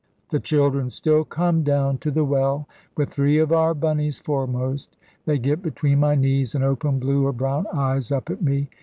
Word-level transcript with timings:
The 0.31 0.39
children 0.39 0.89
still 0.89 1.23
come 1.23 1.61
down 1.61 1.99
to 1.99 2.09
the 2.09 2.25
well, 2.25 2.67
with 2.97 3.11
three 3.11 3.37
of 3.37 3.51
our 3.51 3.75
Bunny's 3.75 4.17
foremost; 4.17 4.95
they 5.27 5.37
get 5.37 5.61
between 5.61 5.99
my 5.99 6.15
knees, 6.15 6.55
and 6.55 6.63
open 6.63 6.97
blue 6.97 7.23
or 7.27 7.31
brown 7.33 7.67
eyes 7.71 8.11
up 8.11 8.31
at 8.31 8.41
me. 8.41 8.67